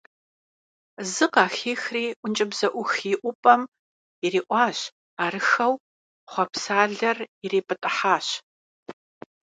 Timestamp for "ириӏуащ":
4.25-4.79